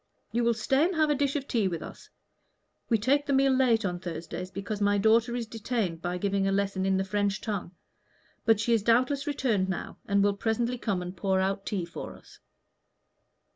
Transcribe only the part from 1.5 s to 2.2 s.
with us: